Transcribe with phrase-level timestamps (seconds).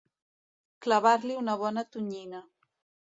[0.85, 2.43] Clavar-li una bona tonyina.